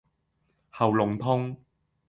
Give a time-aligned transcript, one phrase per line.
[0.71, 1.55] 喉嚨痛